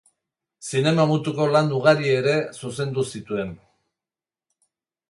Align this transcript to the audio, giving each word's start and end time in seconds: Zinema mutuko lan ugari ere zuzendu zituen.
Zinema 0.69 1.05
mutuko 1.11 1.47
lan 1.57 1.69
ugari 1.81 2.09
ere 2.15 2.35
zuzendu 2.63 3.07
zituen. 3.17 3.57